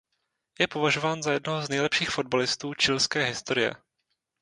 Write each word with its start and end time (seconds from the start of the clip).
Je 0.59 0.67
považován 0.67 1.23
ze 1.23 1.33
jednoho 1.33 1.61
z 1.61 1.69
nejlepších 1.69 2.09
fotbalistů 2.09 2.73
chilské 2.81 3.23
historie. 3.23 3.73